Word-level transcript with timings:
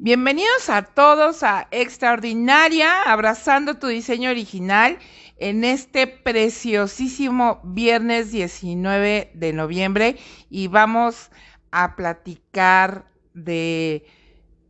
Bienvenidos 0.00 0.70
a 0.70 0.82
todos 0.82 1.42
a 1.42 1.66
Extraordinaria, 1.72 3.02
abrazando 3.02 3.78
tu 3.80 3.88
diseño 3.88 4.30
original 4.30 4.96
en 5.38 5.64
este 5.64 6.06
preciosísimo 6.06 7.60
viernes 7.64 8.30
19 8.30 9.32
de 9.34 9.52
noviembre 9.52 10.16
y 10.50 10.68
vamos 10.68 11.32
a 11.72 11.96
platicar 11.96 13.06
de 13.34 14.06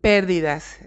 pérdidas. 0.00 0.78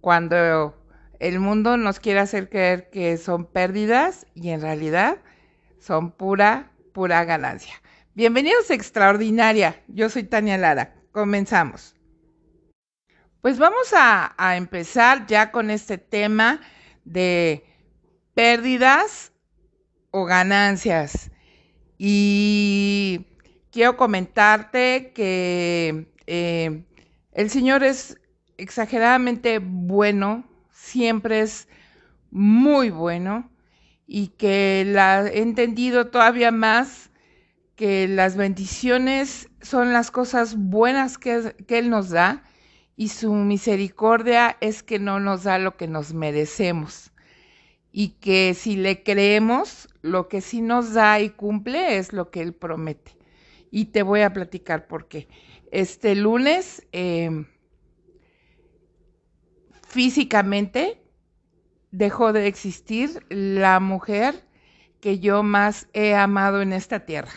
Cuando 0.00 0.74
el 1.20 1.38
mundo 1.38 1.76
nos 1.76 2.00
quiere 2.00 2.18
hacer 2.18 2.48
creer 2.48 2.90
que 2.90 3.18
son 3.18 3.46
pérdidas 3.46 4.26
y 4.34 4.50
en 4.50 4.62
realidad 4.62 5.18
son 5.78 6.10
pura, 6.10 6.72
pura 6.92 7.24
ganancia. 7.24 7.74
Bienvenidos 8.14 8.68
a 8.68 8.74
Extraordinaria, 8.74 9.80
yo 9.86 10.08
soy 10.08 10.24
Tania 10.24 10.58
Lara, 10.58 10.96
comenzamos. 11.12 11.94
Pues 13.40 13.58
vamos 13.58 13.94
a, 13.94 14.34
empezar 14.56 15.26
ya 15.26 15.50
con 15.50 15.70
este 15.70 15.96
tema 15.96 16.60
de 17.06 17.64
pérdidas 18.34 19.32
o 20.10 20.26
ganancias. 20.26 21.30
Y 21.96 23.24
quiero 23.72 23.96
comentarte 23.96 25.12
que 25.14 26.12
eh, 26.26 26.84
el 27.32 27.48
Señor 27.48 27.82
es 27.82 28.18
exageradamente 28.58 29.58
bueno, 29.58 30.44
siempre 30.70 31.40
es 31.40 31.66
muy 32.30 32.90
bueno 32.90 33.50
y 34.06 34.28
que 34.28 34.84
la, 34.86 35.26
he 35.26 35.40
entendido 35.40 36.08
todavía 36.08 36.50
más 36.50 37.10
que 37.74 38.06
las 38.06 38.36
bendiciones 38.36 39.48
son 39.62 39.94
las 39.94 40.10
cosas 40.10 40.56
buenas 40.56 41.16
que, 41.16 41.56
que 41.66 41.78
Él 41.78 41.88
nos 41.88 42.10
da 42.10 42.44
y 43.00 43.08
su 43.08 43.32
misericordia 43.32 44.58
es 44.60 44.82
que 44.82 44.98
no 44.98 45.20
nos 45.20 45.44
da 45.44 45.56
lo 45.58 45.78
que 45.78 45.88
nos 45.88 46.12
merecemos 46.12 47.12
y 47.92 48.10
que 48.20 48.52
si 48.52 48.76
le 48.76 49.02
creemos, 49.02 49.88
lo 50.02 50.28
que 50.28 50.42
sí 50.42 50.60
nos 50.60 50.92
da 50.92 51.18
y 51.18 51.30
cumple 51.30 51.96
es 51.96 52.12
lo 52.12 52.30
que 52.30 52.42
Él 52.42 52.52
promete. 52.52 53.16
Y 53.70 53.86
te 53.86 54.02
voy 54.02 54.20
a 54.20 54.34
platicar 54.34 54.86
por 54.86 55.08
qué. 55.08 55.28
Este 55.72 56.14
lunes, 56.14 56.86
em, 56.92 57.46
físicamente, 59.88 61.02
dejó 61.92 62.34
de 62.34 62.48
existir 62.48 63.24
la 63.30 63.80
mujer 63.80 64.46
que 65.00 65.20
yo 65.20 65.42
más 65.42 65.88
he 65.94 66.14
amado 66.14 66.60
en 66.60 66.74
esta 66.74 67.06
tierra 67.06 67.32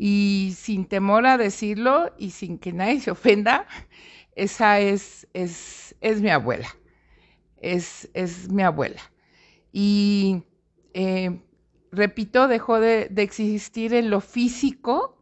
y 0.00 0.54
sin 0.56 0.86
temor 0.86 1.26
a 1.26 1.36
decirlo 1.36 2.14
y 2.16 2.30
sin 2.30 2.56
que 2.58 2.72
nadie 2.72 3.00
se 3.00 3.10
ofenda, 3.10 3.66
esa 4.36 4.78
es, 4.78 5.26
es, 5.34 5.96
es 6.00 6.20
mi 6.20 6.30
abuela, 6.30 6.68
es, 7.56 8.08
es, 8.14 8.48
mi 8.48 8.62
abuela. 8.62 9.00
Y 9.72 10.44
eh, 10.94 11.40
repito, 11.90 12.46
dejó 12.46 12.78
de, 12.78 13.10
existir 13.16 13.92
en 13.92 14.08
lo 14.08 14.20
físico, 14.20 15.18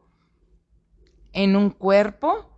en 1.32 1.56
un 1.56 1.70
cuerpo, 1.70 2.50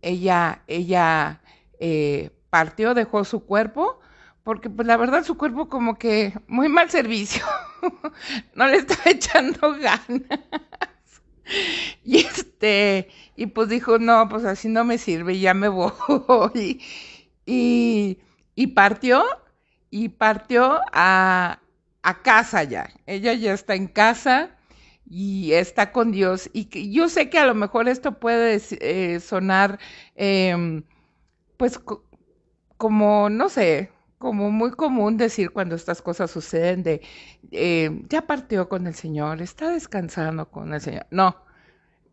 ella, 0.00 0.64
ella 0.66 1.42
eh, 1.78 2.30
partió, 2.50 2.92
dejó 2.92 3.22
su 3.22 3.46
cuerpo, 3.46 4.00
porque 4.42 4.68
pues 4.68 4.88
la 4.88 4.96
verdad 4.96 5.22
su 5.22 5.38
cuerpo 5.38 5.68
como 5.68 5.96
que 5.96 6.34
muy 6.48 6.68
mal 6.68 6.90
servicio, 6.90 7.44
no 8.56 8.66
le 8.66 8.78
estaba 8.78 9.12
echando 9.12 9.76
ganas. 9.78 10.40
Y 12.04 12.18
este, 12.18 13.08
y 13.36 13.46
pues 13.46 13.68
dijo, 13.68 13.98
no, 13.98 14.28
pues 14.28 14.44
así 14.44 14.68
no 14.68 14.84
me 14.84 14.98
sirve, 14.98 15.38
ya 15.38 15.54
me 15.54 15.68
voy. 15.68 16.80
Y, 17.46 18.18
y 18.54 18.66
partió, 18.68 19.24
y 19.90 20.08
partió 20.10 20.80
a, 20.92 21.60
a, 22.02 22.22
casa 22.22 22.64
ya. 22.64 22.90
Ella 23.06 23.34
ya 23.34 23.52
está 23.54 23.74
en 23.74 23.88
casa 23.88 24.56
y 25.08 25.52
está 25.52 25.92
con 25.92 26.12
Dios. 26.12 26.50
Y 26.52 26.66
que, 26.66 26.90
yo 26.90 27.08
sé 27.08 27.30
que 27.30 27.38
a 27.38 27.46
lo 27.46 27.54
mejor 27.54 27.88
esto 27.88 28.18
puede 28.18 28.60
eh, 28.80 29.20
sonar, 29.20 29.78
eh, 30.16 30.82
pues, 31.56 31.80
como, 32.76 33.28
no 33.30 33.48
sé, 33.48 33.90
como 34.22 34.52
muy 34.52 34.70
común 34.70 35.16
decir 35.16 35.50
cuando 35.50 35.74
estas 35.74 36.00
cosas 36.00 36.30
suceden 36.30 36.84
de, 36.84 37.02
eh, 37.50 37.90
ya 38.08 38.22
partió 38.22 38.68
con 38.68 38.86
el 38.86 38.94
Señor, 38.94 39.42
está 39.42 39.70
descansando 39.70 40.48
con 40.48 40.72
el 40.72 40.80
Señor. 40.80 41.08
No, 41.10 41.44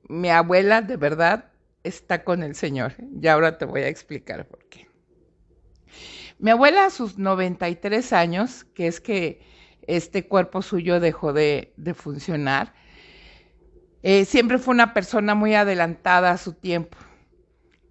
mi 0.08 0.32
abuela 0.32 0.82
de 0.82 0.98
verdad 0.98 1.52
está 1.84 2.24
con 2.24 2.42
el 2.42 2.56
Señor. 2.56 2.96
Y 3.22 3.28
ahora 3.28 3.60
te 3.60 3.66
voy 3.66 3.82
a 3.82 3.90
explicar 3.90 4.48
por 4.48 4.68
qué. 4.70 4.88
Mi 6.40 6.50
abuela 6.50 6.86
a 6.86 6.90
sus 6.90 7.20
93 7.20 8.12
años, 8.12 8.64
que 8.64 8.88
es 8.88 9.00
que 9.00 9.44
este 9.86 10.28
cuerpo 10.28 10.64
suyo 10.64 11.00
dejó 11.00 11.32
de, 11.32 11.76
funcionar, 11.94 12.74
eh, 14.02 14.26
siempre 14.26 14.58
fue 14.58 14.74
una 14.74 14.96
persona 14.96 15.36
muy 15.36 15.54
adelantada 15.54 16.32
a 16.32 16.38
su 16.38 16.54
tiempo. 16.54 16.98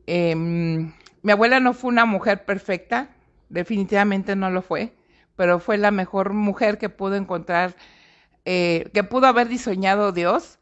Em, 0.07 0.93
mi 1.23 1.31
abuela 1.31 1.61
no 1.61 1.73
fue 1.73 1.91
una 1.91 2.05
mujer 2.05 2.45
perfecta, 2.45 3.15
definitivamente 3.49 4.37
no 4.37 4.51
lo 4.51 4.63
fue, 4.63 4.95
pero 5.37 5.61
fue 5.61 5.79
la 5.79 5.91
mejor 5.91 6.33
mujer 6.33 6.79
que 6.79 6.89
pudo 6.89 7.17
encontrar, 7.17 7.77
eh, 8.45 8.91
que 8.93 9.05
pudo 9.05 9.27
haber 9.27 9.49
diseñado 9.49 10.13
Dios, 10.13 10.59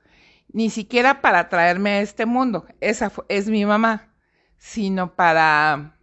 ni 0.52 0.70
siquiera 0.70 1.20
para 1.20 1.48
traerme 1.48 1.90
a 1.90 2.00
este 2.00 2.26
mundo, 2.26 2.66
esa 2.80 3.12
es 3.28 3.48
mi 3.48 3.64
mamá, 3.64 4.14
sino 4.58 5.14
para, 5.14 5.98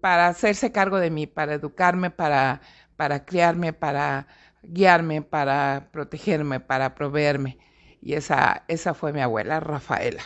para 0.00 0.28
hacerse 0.28 0.72
cargo 0.72 0.98
de 0.98 1.10
mí, 1.10 1.26
para 1.26 1.54
educarme, 1.54 2.10
para, 2.10 2.60
para 2.96 3.24
criarme, 3.24 3.72
para 3.72 4.26
guiarme, 4.62 5.22
para 5.22 5.88
protegerme, 5.92 6.60
para 6.60 6.94
proveerme. 6.94 7.58
Y 8.00 8.14
esa, 8.14 8.64
esa 8.68 8.94
fue 8.94 9.12
mi 9.12 9.20
abuela, 9.20 9.60
Rafaela. 9.60 10.22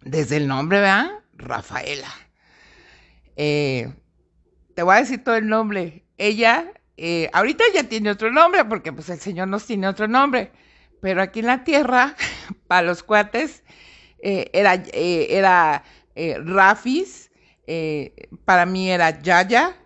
Desde 0.00 0.36
el 0.36 0.48
nombre, 0.48 0.80
¿verdad? 0.80 1.10
Rafaela. 1.34 2.08
Eh, 3.36 3.92
te 4.74 4.82
voy 4.82 4.96
a 4.96 5.00
decir 5.00 5.22
todo 5.22 5.36
el 5.36 5.48
nombre. 5.48 6.04
Ella, 6.18 6.72
eh, 6.96 7.28
ahorita 7.32 7.64
ya 7.74 7.84
tiene 7.84 8.10
otro 8.10 8.30
nombre, 8.30 8.64
porque 8.64 8.92
pues 8.92 9.08
el 9.08 9.18
Señor 9.18 9.48
nos 9.48 9.66
tiene 9.66 9.88
otro 9.88 10.08
nombre, 10.08 10.52
pero 11.00 11.22
aquí 11.22 11.40
en 11.40 11.46
la 11.46 11.64
tierra, 11.64 12.16
para 12.66 12.82
los 12.82 13.02
cuates, 13.02 13.64
eh, 14.22 14.50
era, 14.52 14.74
eh, 14.74 15.28
era 15.30 15.84
Rafis, 16.14 17.30
para 18.44 18.66
mí 18.66 18.90
era 18.90 19.20
Yaya, 19.22 19.76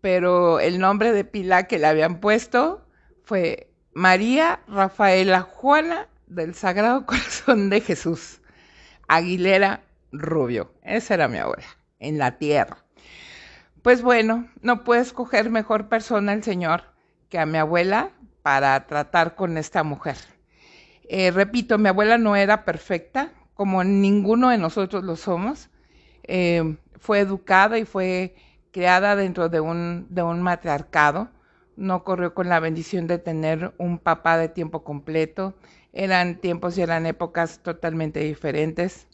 pero 0.00 0.60
el 0.60 0.78
nombre 0.78 1.12
de 1.12 1.24
pila 1.24 1.64
que 1.64 1.78
le 1.78 1.86
habían 1.86 2.20
puesto 2.20 2.86
fue 3.24 3.70
María 3.92 4.60
Rafaela 4.66 5.42
Juana 5.42 6.08
del 6.26 6.54
Sagrado 6.54 7.04
Corazón 7.06 7.68
de 7.68 7.80
Jesús, 7.80 8.40
Aguilera 9.08 9.82
Rubio. 10.12 10.72
Esa 10.82 11.14
era 11.14 11.28
mi 11.28 11.38
abuela, 11.38 11.66
en 11.98 12.16
la 12.16 12.38
tierra. 12.38 12.78
Pues 13.88 14.02
bueno, 14.02 14.46
no 14.60 14.84
puede 14.84 15.00
escoger 15.00 15.48
mejor 15.48 15.88
persona 15.88 16.34
el 16.34 16.42
Señor 16.42 16.82
que 17.30 17.38
a 17.38 17.46
mi 17.46 17.56
abuela 17.56 18.10
para 18.42 18.86
tratar 18.86 19.34
con 19.34 19.56
esta 19.56 19.82
mujer. 19.82 20.18
Eh, 21.08 21.30
repito, 21.30 21.78
mi 21.78 21.88
abuela 21.88 22.18
no 22.18 22.36
era 22.36 22.66
perfecta, 22.66 23.32
como 23.54 23.82
ninguno 23.84 24.50
de 24.50 24.58
nosotros 24.58 25.04
lo 25.04 25.16
somos. 25.16 25.70
Eh, 26.24 26.76
fue 26.98 27.20
educada 27.20 27.78
y 27.78 27.86
fue 27.86 28.36
creada 28.72 29.16
dentro 29.16 29.48
de 29.48 29.60
un, 29.60 30.06
de 30.10 30.22
un 30.22 30.42
matriarcado. 30.42 31.30
No 31.74 32.04
corrió 32.04 32.34
con 32.34 32.50
la 32.50 32.60
bendición 32.60 33.06
de 33.06 33.16
tener 33.16 33.72
un 33.78 33.98
papá 33.98 34.36
de 34.36 34.50
tiempo 34.50 34.84
completo. 34.84 35.54
Eran 35.94 36.42
tiempos 36.42 36.76
y 36.76 36.82
eran 36.82 37.06
épocas 37.06 37.62
totalmente 37.62 38.20
diferentes. 38.20 39.06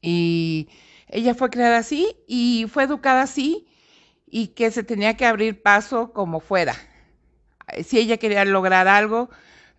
Y 0.00 0.70
ella 1.10 1.34
fue 1.34 1.50
creada 1.50 1.78
así 1.78 2.16
y 2.26 2.66
fue 2.72 2.84
educada 2.84 3.22
así 3.22 3.66
y 4.26 4.48
que 4.48 4.70
se 4.70 4.84
tenía 4.84 5.16
que 5.16 5.26
abrir 5.26 5.60
paso 5.60 6.12
como 6.12 6.40
fuera. 6.40 6.76
Si 7.84 7.98
ella 7.98 8.16
quería 8.16 8.44
lograr 8.44 8.88
algo, 8.88 9.28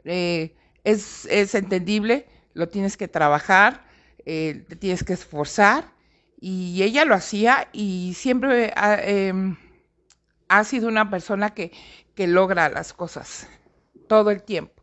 eh, 0.04 0.56
es, 0.83 1.25
entendible, 1.25 2.28
lo 2.54 2.68
tienes 2.68 2.98
que 2.98 3.07
trabajar, 3.07 3.86
eh, 4.25 4.66
te 4.68 4.75
tienes 4.75 5.04
que 5.04 5.13
esforzar 5.13 5.94
y 6.39 6.83
ella 6.83 7.06
lo 7.06 7.16
hacía 7.16 7.69
y 7.72 8.13
siempre 8.16 8.74
ha, 8.75 8.95
em, 9.01 9.57
ha 10.50 10.63
sido 10.66 10.89
una 10.89 11.10
persona 11.10 11.51
que, 11.51 11.72
que 12.13 12.27
logra 12.27 12.69
las 12.69 12.94
cosas 12.94 13.48
todo 14.07 14.31
el 14.31 14.44
tiempo. 14.44 14.81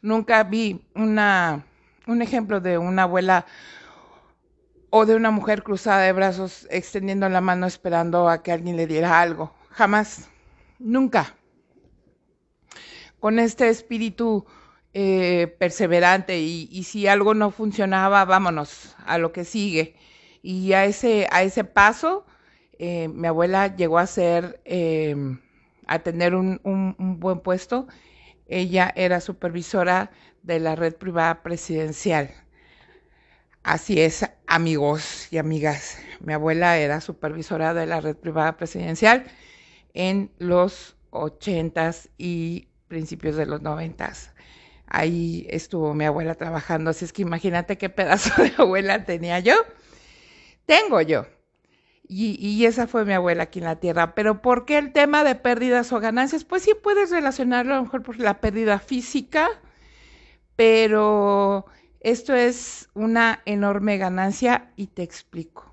Nunca 0.00 0.42
vi 0.44 0.86
una, 0.94 1.66
un 2.06 2.22
ejemplo 2.22 2.60
de 2.60 2.78
una 2.78 3.02
abuela 3.02 3.46
o 4.94 5.06
de 5.06 5.14
una 5.16 5.30
mujer 5.30 5.62
cruzada 5.62 6.02
de 6.02 6.12
brazos 6.12 6.66
extendiendo 6.70 7.26
la 7.30 7.40
mano 7.40 7.66
esperando 7.66 8.28
a 8.28 8.42
que 8.42 8.52
alguien 8.52 8.76
le 8.76 8.86
diera 8.86 9.22
algo. 9.22 9.54
Jamás, 9.70 10.28
nunca. 10.78 11.34
Con 13.18 13.38
este 13.38 13.70
espíritu 13.70 14.44
eh, 14.92 15.56
perseverante 15.58 16.38
y, 16.40 16.82
si 16.84 17.06
algo 17.06 17.32
no 17.32 17.50
funcionaba, 17.50 18.26
vámonos 18.26 18.94
a 19.06 19.16
lo 19.16 19.32
que 19.32 19.44
sigue. 19.46 19.96
Y 20.42 20.74
a 20.74 20.84
ese, 20.84 21.26
a 21.30 21.42
ese 21.42 21.64
paso, 21.64 22.26
eh, 22.78 23.08
mi 23.08 23.28
abuela 23.28 23.74
llegó 23.74 23.98
a 23.98 24.06
ser, 24.06 24.60
em, 24.66 25.40
a 25.86 26.00
tener 26.00 26.34
un, 26.34 26.60
un 26.64 27.18
buen 27.18 27.40
puesto. 27.40 27.86
Ella 28.46 28.92
era 28.94 29.20
supervisora 29.22 30.10
de 30.42 30.60
la 30.60 30.76
red 30.76 30.94
privada 30.96 31.42
presidencial. 31.42 32.30
Así 33.62 34.00
es, 34.00 34.28
amigos 34.52 35.28
y 35.30 35.38
amigas. 35.38 35.96
Mi 36.20 36.34
abuela 36.34 36.76
era 36.76 37.00
supervisora 37.00 37.72
de 37.72 37.86
la 37.86 38.02
red 38.02 38.16
privada 38.16 38.58
presidencial 38.58 39.24
en 39.94 40.30
los 40.38 40.94
ochentas 41.08 42.10
y 42.18 42.68
principios 42.86 43.36
de 43.36 43.46
los 43.46 43.62
noventas. 43.62 44.34
Ahí 44.86 45.46
estuvo 45.48 45.94
mi 45.94 46.04
abuela 46.04 46.34
trabajando, 46.34 46.90
así 46.90 47.06
es 47.06 47.14
que 47.14 47.22
imagínate 47.22 47.78
qué 47.78 47.88
pedazo 47.88 48.42
de 48.42 48.52
abuela 48.58 49.06
tenía 49.06 49.38
yo. 49.38 49.54
Tengo 50.66 51.00
yo. 51.00 51.24
Y, 52.06 52.36
y, 52.38 52.66
esa 52.66 52.86
fue 52.86 53.06
mi 53.06 53.14
abuela 53.14 53.44
aquí 53.44 53.60
en 53.60 53.64
la 53.64 53.80
tierra. 53.80 54.14
Pero 54.14 54.42
¿por 54.42 54.66
qué 54.66 54.76
el 54.76 54.92
tema 54.92 55.24
de 55.24 55.34
pérdidas 55.34 55.94
o 55.94 56.00
ganancias? 56.00 56.44
Pues 56.44 56.62
sí 56.62 56.72
puedes 56.82 57.10
relacionarlo 57.10 57.72
a 57.72 57.76
lo 57.78 57.84
mejor 57.84 58.02
por 58.02 58.18
la 58.18 58.38
pérdida 58.42 58.78
física, 58.78 59.48
pero 60.56 61.64
esto 62.02 62.34
es 62.34 62.90
una 62.94 63.42
enorme 63.44 63.96
ganancia 63.96 64.72
y 64.74 64.88
te 64.88 65.04
explico. 65.04 65.72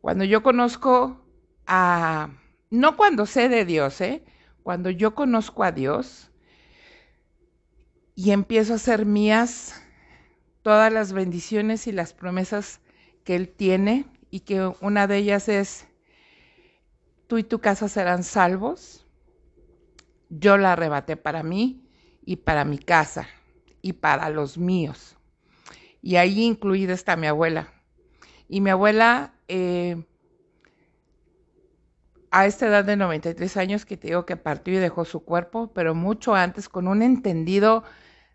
Cuando 0.00 0.24
yo 0.24 0.44
conozco 0.44 1.20
a, 1.66 2.30
no 2.70 2.96
cuando 2.96 3.26
sé 3.26 3.48
de 3.48 3.64
Dios, 3.64 4.00
¿eh? 4.00 4.24
cuando 4.62 4.90
yo 4.90 5.14
conozco 5.16 5.64
a 5.64 5.72
Dios 5.72 6.30
y 8.14 8.30
empiezo 8.30 8.74
a 8.74 8.76
hacer 8.76 9.06
mías 9.06 9.82
todas 10.62 10.92
las 10.92 11.12
bendiciones 11.12 11.88
y 11.88 11.92
las 11.92 12.12
promesas 12.12 12.80
que 13.24 13.34
Él 13.34 13.48
tiene 13.48 14.06
y 14.30 14.40
que 14.40 14.72
una 14.80 15.08
de 15.08 15.16
ellas 15.16 15.48
es, 15.48 15.88
tú 17.26 17.38
y 17.38 17.42
tu 17.42 17.58
casa 17.58 17.88
serán 17.88 18.22
salvos, 18.22 19.04
yo 20.28 20.56
la 20.58 20.74
arrebaté 20.74 21.16
para 21.16 21.42
mí 21.42 21.88
y 22.24 22.36
para 22.36 22.64
mi 22.64 22.78
casa 22.78 23.26
y 23.82 23.94
para 23.94 24.30
los 24.30 24.56
míos. 24.56 25.16
Y 26.02 26.16
ahí 26.16 26.42
incluida 26.42 26.92
está 26.92 27.16
mi 27.16 27.26
abuela. 27.26 27.72
Y 28.48 28.60
mi 28.60 28.70
abuela, 28.70 29.34
eh, 29.48 30.04
a 32.30 32.46
esta 32.46 32.66
edad 32.66 32.84
de 32.84 32.96
93 32.96 33.56
años, 33.56 33.84
que 33.84 33.96
te 33.96 34.08
digo 34.08 34.26
que 34.26 34.36
partió 34.36 34.74
y 34.74 34.78
dejó 34.78 35.04
su 35.04 35.24
cuerpo, 35.24 35.72
pero 35.72 35.94
mucho 35.94 36.34
antes, 36.34 36.68
con 36.68 36.88
un 36.88 37.02
entendido 37.02 37.84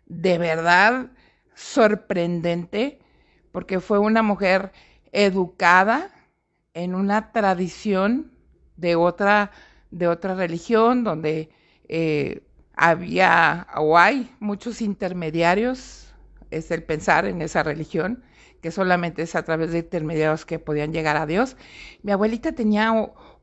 de 0.06 0.38
verdad 0.38 1.10
sorprendente, 1.54 3.00
porque 3.52 3.80
fue 3.80 3.98
una 3.98 4.22
mujer 4.22 4.72
educada 5.12 6.10
en 6.74 6.94
una 6.94 7.32
tradición 7.32 8.32
de 8.76 8.96
otra, 8.96 9.50
de 9.90 10.08
otra 10.08 10.34
religión, 10.34 11.04
donde 11.04 11.50
eh, 11.88 12.42
había 12.74 13.66
o 13.76 13.96
hay 13.98 14.30
muchos 14.40 14.82
intermediarios, 14.82 16.05
es 16.56 16.70
el 16.70 16.82
pensar 16.82 17.26
en 17.26 17.42
esa 17.42 17.62
religión, 17.62 18.22
que 18.60 18.70
solamente 18.70 19.22
es 19.22 19.34
a 19.34 19.44
través 19.44 19.72
de 19.72 19.78
intermediarios 19.78 20.44
que 20.44 20.58
podían 20.58 20.92
llegar 20.92 21.16
a 21.16 21.26
Dios. 21.26 21.56
Mi 22.02 22.12
abuelita 22.12 22.52
tenía 22.52 22.92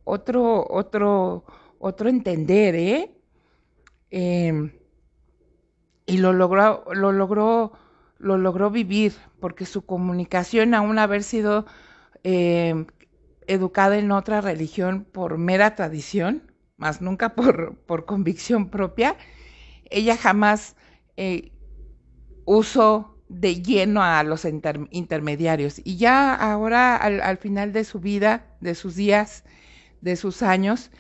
otro, 0.03 0.67
otro, 0.69 1.45
otro 1.79 2.09
entender, 2.09 2.75
¿eh? 2.75 3.11
Em, 4.11 4.71
y 6.05 6.17
lo 6.17 6.33
logró, 6.33 6.83
lo 6.93 7.11
logró, 7.11 7.73
lo 8.17 8.37
logró 8.37 8.69
vivir, 8.69 9.13
porque 9.39 9.65
su 9.65 9.85
comunicación, 9.85 10.73
aún 10.73 10.99
haber 10.99 11.23
sido 11.23 11.65
em, 12.23 12.87
educada 13.47 13.97
en 13.97 14.11
otra 14.11 14.41
religión 14.41 15.05
por 15.05 15.37
mera 15.37 15.75
tradición, 15.75 16.51
más 16.77 17.01
nunca 17.01 17.35
por, 17.35 17.75
por 17.85 18.05
convicción 18.05 18.69
propia, 18.69 19.15
ella 19.89 20.17
jamás 20.17 20.75
eh, 21.17 21.52
usó 22.45 23.17
de 23.29 23.61
lleno 23.61 24.03
a 24.03 24.23
los 24.23 24.45
intermediarios. 24.45 25.81
Y 25.83 25.97
ya 25.97 26.35
ahora, 26.35 26.95
al, 26.95 27.21
al, 27.21 27.37
final 27.37 27.73
de 27.73 27.83
su 27.83 27.99
vida, 27.99 28.45
de 28.61 28.75
sus 28.75 28.95
días, 28.95 29.43
de 30.01 30.15
sus 30.15 30.43
años, 30.43 30.91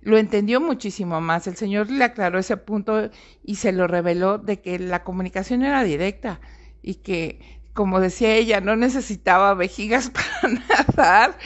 lo 0.00 0.18
entendió 0.18 0.60
muchísimo 0.60 1.20
más. 1.20 1.46
El 1.46 1.56
Señor 1.56 1.90
le 1.90 2.04
aclaró 2.04 2.38
ese 2.38 2.56
punto 2.56 3.10
y 3.42 3.56
se 3.56 3.72
lo 3.72 3.86
reveló 3.86 4.38
de 4.38 4.60
que 4.60 4.78
la 4.78 5.04
comunicación 5.04 5.62
era 5.62 5.82
directa 5.84 6.40
y 6.82 6.96
que, 6.96 7.60
como 7.74 8.00
decía 8.00 8.34
ella, 8.34 8.60
no 8.60 8.76
necesitaba 8.76 9.54
vejigas 9.54 10.10
para 10.42 10.54
nadar 10.68 11.38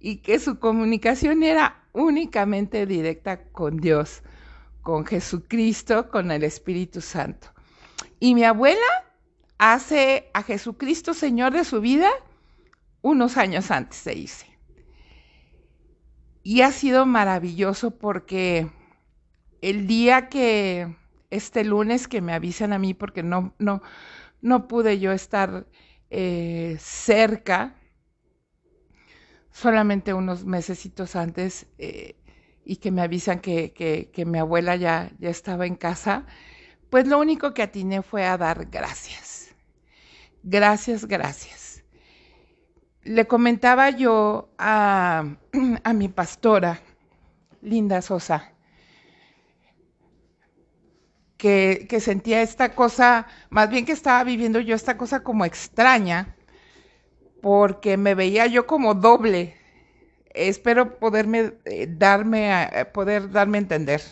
y 0.00 0.16
que 0.16 0.38
su 0.38 0.58
comunicación 0.58 1.42
era 1.42 1.84
únicamente 1.92 2.86
directa 2.86 3.44
con 3.44 3.76
Dios, 3.76 4.22
con 4.80 5.06
Jesucristo, 5.06 6.08
con 6.10 6.30
el 6.30 6.42
Espíritu 6.42 7.00
Santo. 7.00 7.51
Y 8.22 8.36
mi 8.36 8.44
abuela 8.44 8.86
hace 9.58 10.30
a 10.32 10.44
Jesucristo 10.44 11.12
Señor 11.12 11.52
de 11.52 11.64
su 11.64 11.80
vida 11.80 12.08
unos 13.00 13.36
años 13.36 13.72
antes 13.72 14.04
de 14.04 14.14
irse. 14.14 14.46
Y 16.44 16.60
ha 16.60 16.70
sido 16.70 17.04
maravilloso 17.04 17.98
porque 17.98 18.70
el 19.60 19.88
día 19.88 20.28
que, 20.28 20.94
este 21.30 21.64
lunes 21.64 22.06
que 22.06 22.20
me 22.20 22.32
avisan 22.32 22.72
a 22.72 22.78
mí, 22.78 22.94
porque 22.94 23.24
no, 23.24 23.56
no, 23.58 23.82
no 24.40 24.68
pude 24.68 25.00
yo 25.00 25.10
estar 25.10 25.66
eh, 26.10 26.76
cerca, 26.78 27.74
solamente 29.50 30.14
unos 30.14 30.44
mesecitos 30.44 31.16
antes, 31.16 31.66
eh, 31.78 32.14
y 32.64 32.76
que 32.76 32.92
me 32.92 33.02
avisan 33.02 33.40
que, 33.40 33.72
que, 33.72 34.12
que, 34.12 34.24
mi 34.24 34.38
abuela 34.38 34.76
ya, 34.76 35.10
ya 35.18 35.30
estaba 35.30 35.66
en 35.66 35.74
casa, 35.74 36.24
pues 36.92 37.06
lo 37.06 37.18
único 37.18 37.54
que 37.54 37.62
atiné 37.62 38.02
fue 38.02 38.26
a 38.26 38.36
dar 38.36 38.66
gracias. 38.66 39.54
Gracias, 40.42 41.06
gracias. 41.06 41.82
Le 43.02 43.26
comentaba 43.26 43.88
yo 43.88 44.50
a, 44.58 45.24
a 45.84 45.92
mi 45.94 46.08
pastora, 46.08 46.82
Linda 47.62 48.02
Sosa, 48.02 48.52
que, 51.38 51.86
que, 51.88 51.98
sentía 51.98 52.42
esta 52.42 52.74
cosa, 52.74 53.26
más 53.48 53.70
bien 53.70 53.86
que 53.86 53.92
estaba 53.92 54.22
viviendo 54.22 54.60
yo 54.60 54.74
esta 54.74 54.98
cosa 54.98 55.22
como 55.22 55.46
extraña, 55.46 56.36
porque 57.40 57.96
me 57.96 58.14
veía 58.14 58.46
yo 58.48 58.66
como 58.66 58.92
doble. 58.92 59.56
Espero 60.34 60.98
poderme 60.98 61.54
eh, 61.64 61.86
darme 61.88 62.52
a, 62.52 62.92
poder 62.92 63.30
darme 63.30 63.56
a 63.56 63.62
entender. 63.62 64.02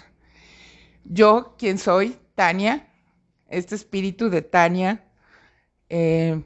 Yo, 1.05 1.57
quien 1.59 1.77
soy, 1.77 2.17
Tania, 2.41 2.87
este 3.49 3.75
espíritu 3.75 4.31
de 4.31 4.41
Tania, 4.41 5.05
eh, 5.91 6.43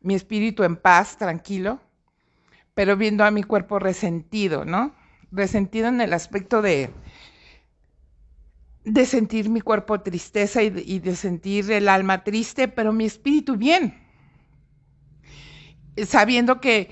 mi 0.00 0.14
espíritu 0.14 0.64
en 0.64 0.74
paz, 0.74 1.16
tranquilo, 1.16 1.78
pero 2.74 2.96
viendo 2.96 3.22
a 3.22 3.30
mi 3.30 3.44
cuerpo 3.44 3.78
resentido, 3.78 4.64
¿no? 4.64 4.96
Resentido 5.30 5.86
en 5.86 6.00
el 6.00 6.12
aspecto 6.12 6.60
de, 6.60 6.90
de 8.82 9.06
sentir 9.06 9.48
mi 9.48 9.60
cuerpo 9.60 10.00
tristeza 10.00 10.60
y 10.60 10.98
de, 10.98 11.14
sentir 11.14 11.70
el 11.70 11.88
alma 11.88 12.24
triste, 12.24 12.66
pero 12.66 12.92
mi 12.92 13.04
espíritu 13.04 13.56
bien 13.56 13.94
sabiendo 16.04 16.60
que, 16.60 16.90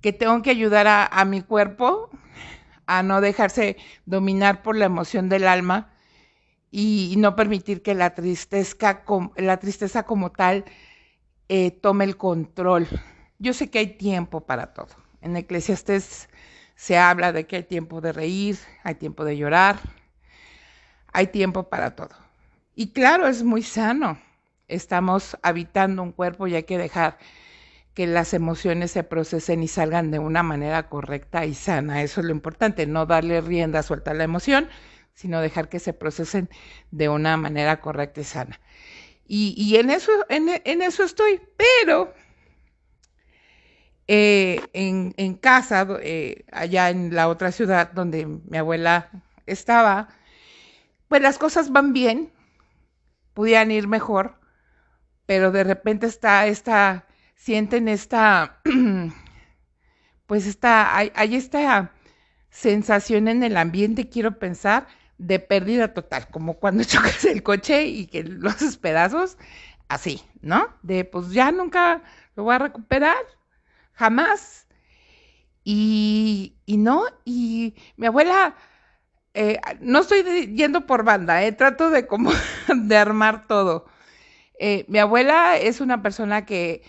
que 0.00 0.14
tengo 0.14 0.40
que 0.40 0.48
ayudar 0.48 0.86
a, 0.88 1.24
mi 1.26 1.42
cuerpo 1.42 2.08
a 2.86 3.02
no 3.02 3.20
dejarse 3.20 3.76
dominar 4.06 4.62
por 4.62 4.76
la 4.76 4.86
emoción 4.86 5.28
del 5.28 5.46
alma 5.46 5.90
y 6.70 7.14
no 7.18 7.36
permitir 7.36 7.82
que 7.82 7.94
la 7.94 8.14
tristeza, 8.14 9.04
la 9.36 9.58
tristeza 9.58 10.02
como 10.04 10.30
tal 10.30 10.64
eh, 11.48 11.70
tome 11.70 12.04
el 12.04 12.16
control. 12.16 12.86
Yo 13.38 13.52
sé 13.52 13.70
que 13.70 13.78
hay 13.78 13.96
tiempo 13.96 14.40
para 14.42 14.72
todo. 14.72 14.88
En 15.20 15.36
Eclesiastes 15.36 16.28
se 16.74 16.98
habla 16.98 17.32
de 17.32 17.46
que 17.46 17.56
hay 17.56 17.62
tiempo 17.62 18.00
de 18.00 18.12
reír, 18.12 18.58
hay 18.82 18.96
tiempo 18.96 19.24
de 19.24 19.36
llorar, 19.36 19.78
hay 21.12 21.28
tiempo 21.28 21.68
para 21.68 21.96
todo. 21.96 22.14
Y 22.74 22.88
claro, 22.88 23.26
es 23.26 23.42
muy 23.42 23.62
sano. 23.62 24.18
Estamos 24.68 25.36
habitando 25.42 26.02
un 26.02 26.12
cuerpo 26.12 26.46
y 26.46 26.54
hay 26.56 26.64
que 26.64 26.78
dejar 26.78 27.18
que 27.94 28.06
las 28.06 28.34
emociones 28.34 28.90
se 28.90 29.04
procesen 29.04 29.62
y 29.62 29.68
salgan 29.68 30.10
de 30.10 30.18
una 30.18 30.42
manera 30.42 30.88
correcta 30.88 31.46
y 31.46 31.54
sana. 31.54 32.02
Eso 32.02 32.20
es 32.20 32.26
lo 32.26 32.32
importante, 32.32 32.86
no 32.86 33.06
darle 33.06 33.40
rienda 33.40 33.82
suelta 33.82 34.10
a 34.10 34.14
la 34.14 34.24
emoción, 34.24 34.68
sino 35.16 35.40
dejar 35.40 35.68
que 35.68 35.80
se 35.80 35.92
procesen 35.92 36.48
de 36.92 37.08
una 37.08 37.36
manera 37.36 37.80
correcta 37.80 38.20
y 38.20 38.24
sana. 38.24 38.60
Y, 39.26 39.54
y 39.56 39.76
en, 39.76 39.90
eso, 39.90 40.12
en, 40.28 40.48
en, 40.64 40.82
eso 40.82 41.02
estoy, 41.02 41.40
pero 41.56 42.14
eh, 44.06 44.60
en, 44.72 45.14
en, 45.16 45.34
casa, 45.34 45.88
eh, 46.00 46.44
allá 46.52 46.90
en 46.90 47.12
la 47.12 47.28
otra 47.28 47.50
ciudad 47.50 47.90
donde 47.90 48.26
mi 48.26 48.56
abuela 48.56 49.10
estaba, 49.46 50.08
pues 51.08 51.22
las 51.22 51.38
cosas 51.38 51.72
van 51.72 51.92
bien, 51.92 52.32
pudieran 53.34 53.72
ir 53.72 53.88
mejor, 53.88 54.38
pero 55.24 55.50
de 55.50 55.64
repente 55.64 56.06
está 56.06 56.46
esta 56.46 57.06
sienten 57.36 57.88
esta, 57.88 58.60
pues 60.26 60.46
está, 60.46 60.96
hay, 60.96 61.12
hay 61.14 61.36
esta 61.36 61.92
sensación 62.50 63.28
en 63.28 63.42
el 63.42 63.56
ambiente, 63.56 64.08
quiero 64.08 64.38
pensar, 64.38 64.86
de 65.18 65.38
pérdida 65.40 65.94
total, 65.94 66.28
como 66.30 66.54
cuando 66.54 66.84
chocas 66.84 67.24
el 67.24 67.42
coche 67.42 67.84
y 67.86 68.06
que 68.06 68.24
los 68.24 68.54
haces 68.54 68.76
pedazos, 68.76 69.38
así, 69.88 70.22
¿no? 70.42 70.68
De 70.82 71.04
pues 71.04 71.30
ya 71.30 71.52
nunca 71.52 72.02
lo 72.34 72.44
voy 72.44 72.54
a 72.54 72.58
recuperar, 72.58 73.16
jamás. 73.92 74.66
Y, 75.64 76.56
y 76.66 76.76
no, 76.76 77.04
y 77.24 77.74
mi 77.96 78.06
abuela, 78.06 78.54
eh, 79.34 79.60
no 79.80 80.00
estoy 80.00 80.54
yendo 80.54 80.86
por 80.86 81.04
banda, 81.04 81.44
eh, 81.44 81.52
trato 81.52 81.90
de 81.90 82.06
como 82.06 82.30
de 82.74 82.96
armar 82.96 83.46
todo. 83.48 83.86
Eh, 84.58 84.84
mi 84.88 84.98
abuela 84.98 85.56
es 85.58 85.80
una 85.80 86.02
persona 86.02 86.46
que 86.46 86.82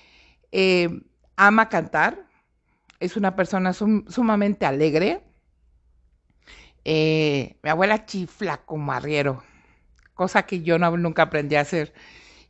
ama 1.36 1.69
cantar, 1.69 2.27
es 3.00 3.17
una 3.17 3.36
persona 3.36 3.74
sumamente 3.74 4.65
alegre. 4.65 5.24
Eh, 6.89 7.58
mi 7.63 7.70
abuela 7.70 8.06
chifla 8.06 8.63
como 8.65 8.94
arriero, 8.94 9.44
cosa 10.13 10.44
que 10.46 10.62
yo 10.62 10.79
no, 10.79 10.96
nunca 10.96 11.24
aprendí 11.24 11.58
a 11.58 11.62
hacer. 11.62 11.94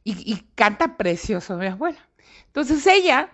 Y, 0.03 0.35
canta 0.53 0.95
precioso 0.95 1.57
mi 1.57 1.65
abuela. 1.65 1.97
Entonces 2.45 2.85
ella 2.85 3.31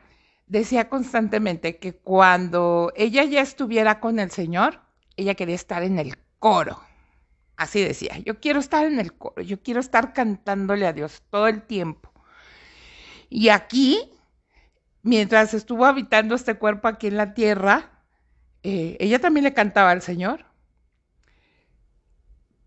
decía 0.48 0.88
constantemente 0.88 1.78
que 1.78 1.94
cuando 1.94 2.94
ella 2.96 3.26
ya 3.26 3.42
estuviera 3.42 4.00
con 4.00 4.18
el 4.18 4.32
Señor, 4.32 4.80
ella 5.18 5.36
quería 5.36 5.56
estar 5.56 5.84
en 5.84 6.00
el 6.00 6.16
coro. 6.40 6.80
Así 7.58 7.84
decía, 7.84 8.18
yo 8.20 8.40
quiero 8.40 8.62
estar 8.62 8.86
en 8.86 8.98
el 8.98 9.14
coro, 9.14 9.42
yo 9.42 9.62
quiero 9.62 9.82
estar 9.82 10.14
cantándole 10.14 10.88
a 10.88 10.94
Dios 10.94 11.22
todo 11.30 11.50
el 11.50 11.64
tiempo. 11.64 12.14
Y 13.30 13.50
aquí, 13.50 14.10
mientras 15.02 15.54
estuvo 15.54 15.84
habitando 15.84 16.34
este 16.34 16.56
cuerpo 16.56 16.88
aquí 16.88 17.08
en 17.08 17.18
la 17.18 17.34
tierra, 17.34 17.92
eh, 18.64 18.96
ella 19.02 19.20
también 19.20 19.44
le 19.44 19.54
cantaba 19.54 19.92
al 19.92 20.02
Señor. 20.02 20.53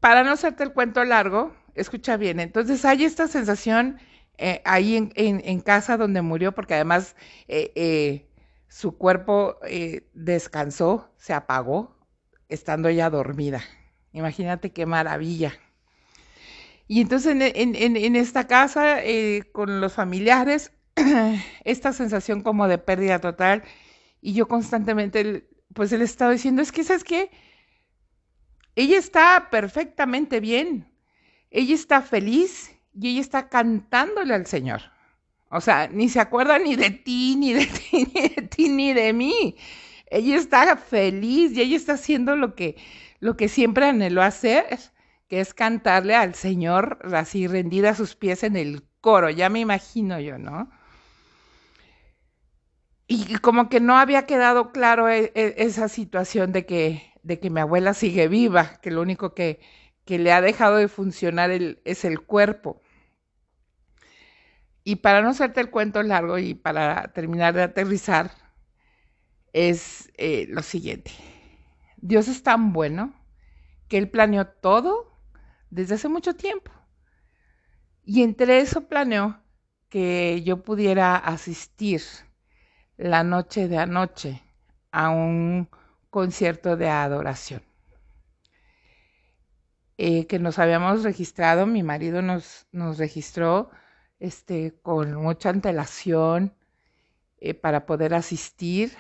Para 0.07 0.23
no 0.23 0.31
hacerte 0.31 0.63
el 0.63 0.73
cuento 0.73 1.03
largo, 1.03 1.53
escucha 1.75 2.17
bien, 2.17 2.39
entonces 2.39 2.85
hay 2.85 3.05
esta 3.05 3.27
sensación 3.27 3.99
eh, 4.39 4.63
ahí 4.65 5.11
en, 5.17 5.61
casa 5.63 5.97
donde 5.97 6.23
murió, 6.23 6.53
porque 6.53 6.75
además 6.75 7.17
eh, 7.49 7.73
eh 7.75 8.29
su 8.69 8.97
cuerpo 8.97 9.59
descansó, 10.13 11.11
se 11.17 11.33
apagó, 11.33 11.97
estando 12.49 12.89
ella 12.89 13.11
dormida. 13.11 13.65
Imagínate 14.13 14.71
qué 14.71 14.87
maravilla. 14.87 15.55
Y 16.87 17.01
entonces 17.01 17.35
en, 17.35 18.15
esta 18.15 18.47
casa, 18.47 18.99
con 19.51 19.81
los 19.81 19.93
familiares, 19.93 20.71
esta 21.65 21.93
sensación 21.93 22.43
como 22.43 22.69
de 22.69 22.79
pérdida 22.79 23.19
total, 23.19 23.65
y 24.21 24.35
yo 24.35 24.47
constantemente, 24.47 25.49
pues 25.75 25.91
él 25.91 26.03
estaba 26.03 26.31
diciendo, 26.31 26.63
es 26.63 26.71
que, 26.71 26.85
¿sabes 26.85 27.03
qué? 27.03 27.29
Ella 28.77 28.99
está 28.99 29.49
perfectamente 29.51 30.39
bien, 30.39 30.87
ella 31.51 31.75
está 31.75 32.03
feliz 32.03 32.77
y 32.95 33.09
ella 33.11 33.21
está 33.23 33.49
cantándole 33.49 34.35
al 34.35 34.47
Señor. 34.47 34.83
O 35.51 35.61
sea, 35.61 35.89
ni 35.89 36.09
se 36.09 36.21
acuerda 36.21 36.59
ni 36.59 36.77
de 36.77 36.91
ti, 36.91 37.37
ni 37.39 37.55
de 37.55 37.67
ti, 38.51 38.69
ni 38.69 38.93
de 38.93 39.13
mí. 39.13 39.57
Ella 40.11 40.37
está 40.37 40.77
feliz 40.77 41.53
y 41.53 41.63
ella 41.63 41.77
está 41.77 41.95
haciendo 41.95 42.37
lo 42.37 42.55
que, 42.55 42.77
lo 43.21 43.37
que 43.37 43.49
siempre 43.49 43.87
anheló 43.87 44.23
hacer, 44.23 44.79
que 45.29 45.41
es 45.41 45.55
cantarle 45.55 46.15
al 46.15 46.35
Señor 46.35 46.99
así 47.15 47.47
rendida 47.47 47.91
a 47.91 47.95
sus 47.95 48.15
pies 48.15 48.43
en 48.45 48.57
el 48.57 48.85
coro, 49.01 49.31
ya 49.31 49.49
me 49.49 49.61
imagino 49.61 50.21
yo, 50.21 50.39
¿no? 50.39 50.71
Y 53.09 53.37
como 53.39 53.69
que 53.69 53.81
no 53.81 53.97
había 53.99 54.27
quedado 54.27 54.73
claro 54.73 55.09
e 55.09 55.33
e 55.35 55.55
esa 55.59 55.89
situación 55.89 56.53
de 56.53 56.67
que, 56.67 57.13
de 57.27 57.41
que 57.41 57.51
mi 57.51 57.61
abuela 57.61 57.93
sigue 57.93 58.29
viva, 58.29 58.79
que 58.81 58.93
lo 58.93 59.03
único 59.03 59.35
que, 59.35 59.59
que 60.05 60.19
le 60.19 60.33
ha 60.33 60.41
dejado 60.41 60.77
de 60.77 60.87
funcionar 60.87 61.51
es 61.51 62.05
el 62.05 62.21
cuerpo. 62.21 62.81
Y 64.85 64.97
para 64.97 65.23
no 65.23 65.31
hacerte 65.31 65.61
el 65.61 65.71
cuento 65.71 66.01
largo 66.05 66.39
y 66.39 66.55
para 66.55 67.13
terminar 67.13 67.55
de 67.55 67.65
aterrizar, 67.65 68.31
es 69.53 70.13
eh, 70.19 70.47
lo 70.49 70.63
siguiente. 70.63 71.11
Dios 71.97 72.29
es 72.29 72.45
tan 72.45 72.73
bueno 72.73 73.13
que 73.89 73.99
Él 73.99 74.09
planeó 74.09 74.47
todo 74.47 75.13
desde 75.71 75.97
hace 75.97 76.09
mucho 76.09 76.37
tiempo. 76.37 76.71
Y 78.05 78.23
entre 78.23 78.61
eso 78.61 78.87
planeó 78.87 79.41
que 79.89 80.43
yo 80.45 80.63
pudiera 80.63 81.17
asistir 81.17 82.03
la 82.97 83.25
noche 83.25 83.67
de 83.67 83.79
anoche 83.79 84.43
a 84.93 85.09
un 85.11 85.69
concierto 86.17 86.79
de 86.79 86.89
adoración. 86.89 87.63
Eh, 89.99 90.27
que 90.27 90.39
nos 90.39 90.59
habíamos 90.59 91.03
registrado, 91.03 91.67
mi 91.67 91.83
marido 91.83 92.23
nos, 92.23 92.67
registró 92.97 93.69
este, 94.19 94.73
con 94.81 95.15
mucha 95.17 95.51
antelación 95.51 96.55
eh, 97.37 97.53
para 97.53 97.85
poder 97.85 98.15
asistir. 98.15 98.97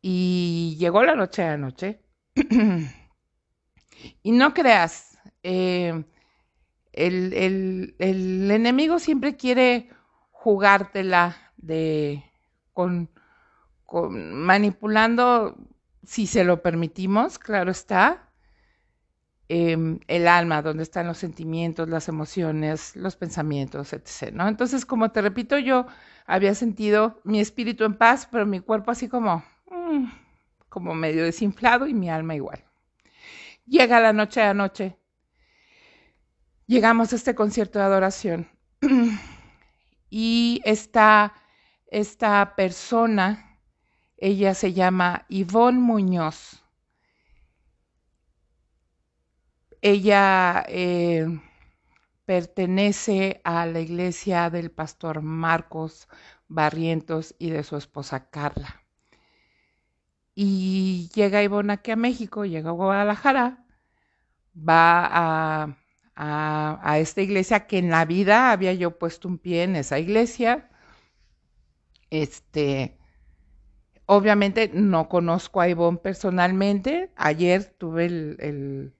Y 0.00 0.76
llegó 0.78 1.02
la 1.02 1.14
noche 1.14 1.42
de 1.42 1.48
anoche. 1.48 2.00
y 4.22 4.32
no 4.32 4.54
creas, 4.54 5.18
eh, 5.42 6.04
el, 6.92 7.34
el, 7.34 7.96
el, 7.98 8.50
enemigo 8.50 8.98
siempre 8.98 9.36
quiere 9.36 9.90
jugártela 10.30 11.36
de 11.58 12.24
con, 12.72 13.10
manipulando, 14.10 15.56
si 16.04 16.26
se 16.26 16.44
lo 16.44 16.62
permitimos, 16.62 17.38
claro 17.38 17.70
está, 17.70 18.30
eh, 19.48 19.98
el 20.08 20.28
alma, 20.28 20.62
donde 20.62 20.82
están 20.82 21.06
los 21.06 21.18
sentimientos, 21.18 21.88
las 21.88 22.08
emociones, 22.08 22.96
los 22.96 23.16
pensamientos, 23.16 23.92
etc. 23.92 24.34
Entonces, 24.40 24.86
como 24.86 25.10
te 25.12 25.20
repito, 25.22 25.58
yo 25.58 25.86
había 26.26 26.54
sentido 26.54 27.20
mi 27.24 27.40
espíritu 27.40 27.84
en 27.84 27.94
paz, 27.94 28.26
pero 28.30 28.46
mi 28.46 28.60
cuerpo 28.60 28.90
así 28.90 29.08
como, 29.08 29.44
mmm, 29.70 30.06
como 30.68 30.94
medio 30.94 31.24
desinflado 31.24 31.86
y 31.86 31.94
mi 31.94 32.10
alma 32.10 32.34
igual. 32.34 32.64
Llega 33.66 34.00
la 34.00 34.12
noche 34.12 34.40
de 34.40 34.46
anoche. 34.46 34.98
Llegamos 36.66 37.12
a 37.12 37.16
este 37.16 37.34
concierto 37.34 37.78
de 37.78 37.84
adoración. 37.84 38.48
y 40.10 40.60
esta, 40.64 41.34
esta 41.86 42.54
persona, 42.56 43.53
ella 44.24 44.54
se 44.54 44.72
llama 44.72 45.26
Ivonne 45.28 45.80
Muñoz. 45.80 46.64
Ella 49.82 50.64
eh, 50.66 51.26
pertenece 52.24 53.42
a 53.44 53.66
la 53.66 53.80
iglesia 53.80 54.48
del 54.48 54.70
pastor 54.70 55.20
Marcos 55.20 56.08
Barrientos 56.48 57.34
y 57.38 57.50
de 57.50 57.64
su 57.64 57.76
esposa 57.76 58.30
Carla. 58.30 58.82
Y 60.34 61.10
llega 61.14 61.42
Ivonne 61.42 61.74
aquí 61.74 61.90
a 61.90 61.96
México, 61.96 62.46
llega 62.46 62.70
a 62.70 62.72
Guadalajara, 62.72 63.66
va 64.56 65.04
a, 65.04 65.76
a, 66.16 66.80
a, 66.82 66.98
esta 66.98 67.20
iglesia 67.20 67.66
que 67.66 67.76
en 67.76 67.90
la 67.90 68.06
vida 68.06 68.52
había 68.52 68.72
yo 68.72 68.98
puesto 68.98 69.28
un 69.28 69.36
pie 69.36 69.64
en 69.64 69.76
esa 69.76 69.98
iglesia. 69.98 70.70
Este, 72.08 72.96
obviamente 74.06 74.70
no 74.72 75.08
conozco 75.08 75.60
a 75.60 75.68
Ivonne 75.68 75.98
personalmente. 75.98 77.10
Ayer 77.16 77.64
tuve 77.64 78.06
el, 78.06 78.92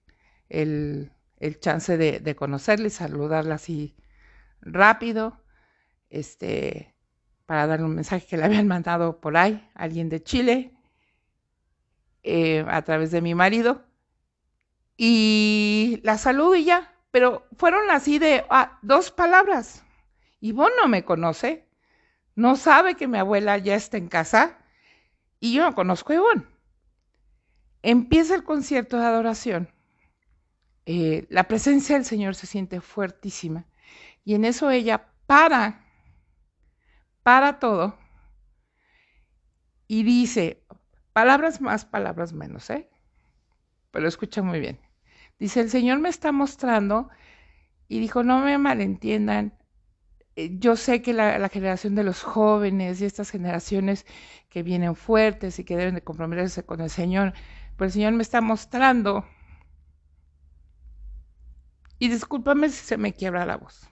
el, 0.48 1.12
el, 1.38 1.60
chance 1.60 1.96
de, 1.96 2.36
conocerla 2.36 2.86
y 2.86 2.90
saludarla 2.90 3.56
así 3.56 3.96
rápido. 4.60 5.40
Este, 6.10 6.94
para 7.46 7.66
darle 7.66 7.84
un 7.86 7.94
mensaje 7.94 8.26
que 8.26 8.36
le 8.36 8.44
habían 8.44 8.68
mandado 8.68 9.20
por 9.20 9.36
ahí, 9.36 9.68
alguien 9.74 10.08
de 10.08 10.22
Chile, 10.22 10.72
eh, 12.22 12.64
a 12.68 12.82
través 12.82 13.10
de 13.10 13.20
mi 13.20 13.34
marido. 13.34 13.84
Y 14.96 16.00
la 16.04 16.18
saludo 16.18 16.54
y 16.54 16.64
ya, 16.64 16.94
pero 17.10 17.46
fueron 17.56 17.90
así 17.90 18.18
de 18.18 18.44
ah, 18.48 18.78
dos 18.82 19.10
palabras. 19.10 19.84
Ivonne 20.40 20.74
no 20.80 20.88
me 20.88 21.04
conoce, 21.04 21.66
no 22.36 22.56
sabe 22.56 22.94
que 22.94 23.08
mi 23.08 23.18
abuela 23.18 23.58
ya 23.58 23.74
está 23.74 23.96
en 23.96 24.08
casa 24.08 24.63
y 25.44 25.52
yo 25.52 25.62
no 25.62 25.74
conozco 25.74 26.12
a 26.12 26.16
Ivonne. 26.16 26.46
Empieza 27.82 28.34
el 28.34 28.44
concierto 28.44 28.98
de 28.98 29.04
adoración. 29.04 29.68
Eh, 30.86 31.26
la 31.28 31.44
presencia 31.48 31.96
del 31.96 32.06
Señor 32.06 32.34
se 32.34 32.46
siente 32.46 32.80
fuertísima 32.80 33.66
y 34.24 34.36
en 34.36 34.46
eso 34.46 34.70
ella 34.70 35.10
para, 35.26 35.84
para 37.22 37.58
todo 37.58 37.98
y 39.86 40.02
dice, 40.02 40.64
Palabras 41.12 41.60
más, 41.60 41.84
palabras 41.84 42.32
menos, 42.32 42.70
¿eh? 42.70 42.88
Pero 43.90 44.08
escucha 44.08 44.42
muy 44.42 44.60
bien. 44.60 44.80
Dice, 45.38 45.60
el 45.60 45.68
Señor 45.68 45.98
me 45.98 46.08
está 46.08 46.32
mostrando 46.32 47.10
y 47.86 48.00
dijo, 48.00 48.24
no 48.24 48.40
me 48.40 48.56
malentiendan, 48.56 49.52
yo 50.36 50.76
sé 50.76 51.02
que 51.02 51.12
la, 51.12 51.48
generación 51.48 51.94
de 51.94 52.04
los 52.04 52.22
jóvenes 52.22 53.00
y 53.00 53.04
estas 53.04 53.30
generaciones 53.30 54.06
que 54.48 54.62
vienen 54.62 54.96
fuertes 54.96 55.58
y 55.58 55.64
que 55.64 55.76
deben 55.76 55.94
de 55.94 56.02
comprometerse 56.02 56.64
con 56.64 56.80
el 56.80 56.90
Señor, 56.90 57.32
pues 57.76 57.88
el 57.88 57.92
Señor 57.94 58.12
me 58.14 58.22
está 58.22 58.40
mostrando, 58.40 59.26
y 61.98 62.08
discúlpame 62.08 62.68
si 62.68 62.84
se 62.84 62.96
me 62.96 63.14
quiebra 63.14 63.46
la 63.46 63.56
voz, 63.56 63.88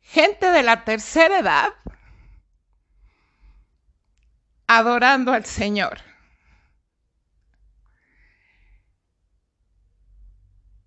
gente 0.00 0.50
de 0.50 0.62
la 0.62 0.84
tercera 0.84 1.40
edad 1.40 1.74
adorando 4.66 5.32
al 5.32 5.44
Señor. 5.44 5.98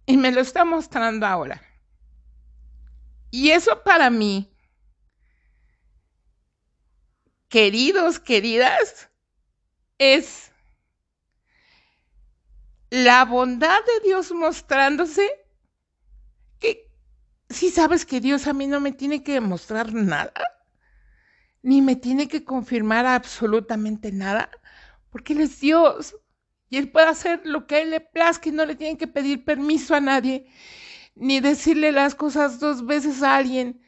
Y 0.06 0.18
me 0.18 0.32
lo 0.32 0.42
está 0.42 0.66
mostrando 0.66 1.28
ahora. 1.28 1.69
Y 3.32 3.52
eso 3.52 3.84
para 3.84 4.10
mí, 4.10 4.52
queridos, 7.48 8.20
queridas, 8.20 9.10
es 9.98 10.52
la 12.90 13.26
bondad 13.26 13.80
de 13.86 14.08
Dios 14.08 14.32
mostrándose 14.32 15.30
que 16.60 16.90
si 17.50 17.70
sabes 17.70 18.06
que 18.06 18.20
Dios 18.20 18.48
a 18.48 18.54
mí 18.54 18.66
no 18.66 18.80
me 18.80 18.92
tiene 18.92 19.24
que 19.24 19.34
demostrar 19.34 19.94
nada, 19.94 20.34
ni 21.62 21.82
me 21.82 21.96
tiene 21.96 22.28
que 22.28 22.44
confirmar 22.44 23.06
absolutamente 23.06 24.12
nada, 24.12 24.50
porque 25.12 25.34
Él 25.34 25.42
es 25.42 25.60
Dios 25.60 26.16
y 26.70 26.78
Él 26.78 26.92
puede 26.92 27.08
hacer 27.08 27.42
lo 27.44 27.68
que 27.68 27.76
a 27.76 27.82
Él 27.82 27.92
le 27.92 28.00
plazca 28.00 28.50
y 28.50 28.54
no 28.54 28.66
le 28.66 28.76
tiene 28.76 28.98
que 28.98 29.08
pedir 29.08 29.44
permiso 29.44 29.94
a 29.94 30.00
nadie 30.00 30.48
ni 31.20 31.42
decirle 31.42 31.92
las 31.92 32.16
cosas 32.16 32.60
dos 32.60 32.86
veces 32.86 33.22
a 33.22 33.36
alguien 33.36 33.82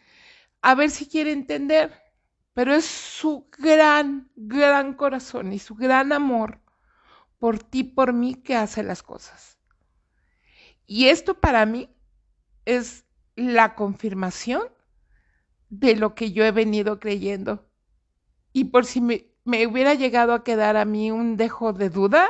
a 0.62 0.76
ver 0.76 0.92
si 0.92 1.08
quiere 1.08 1.32
entender. 1.32 1.92
Pero 2.54 2.74
es 2.74 2.86
su 2.86 3.48
gran, 3.58 4.30
gran 4.36 4.94
corazón 4.94 5.54
y 5.54 5.60
su 5.60 5.76
gran 5.76 6.12
amor 6.12 6.60
por 7.40 7.58
ti, 7.58 7.84
por 7.84 8.12
mí, 8.14 8.36
que 8.36 8.56
hace 8.56 8.84
las 8.84 9.02
cosas. 9.02 9.58
Y 10.86 11.08
esto 11.08 11.40
para 11.40 11.66
mí 11.66 11.90
es 12.66 13.06
la 13.36 13.76
confirmación 13.76 14.64
de 15.70 15.96
lo 15.96 16.14
que 16.14 16.34
yo 16.34 16.44
he 16.44 16.52
venido 16.52 17.00
creyendo. 17.00 17.66
Y 18.52 18.66
por 18.66 18.86
si 18.86 19.00
me, 19.00 19.26
hubiera 19.46 19.94
llegado 19.94 20.34
a 20.34 20.44
quedar 20.44 20.76
a 20.76 20.84
mí 20.84 21.10
un 21.10 21.38
dejo 21.38 21.72
de 21.72 21.90
duda, 21.90 22.28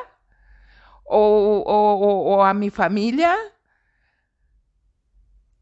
o, 1.04 1.64
o 1.66 2.44
a 2.46 2.54
mi 2.54 2.70
familia, 2.70 3.36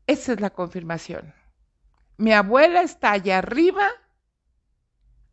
esa 0.09 0.33
es 0.33 0.41
la 0.41 0.49
confirmación. 0.49 1.35
Mi 2.17 2.33
abuela 2.33 2.81
está 2.81 3.11
allá 3.11 3.37
arriba 3.37 3.87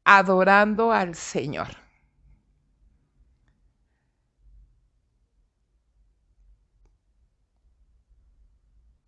adorando 0.04 0.92
al 0.92 1.14
Señor. 1.14 1.68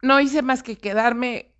No 0.00 0.18
hice 0.20 0.40
más 0.40 0.62
que 0.62 0.78
quedarme 0.78 1.54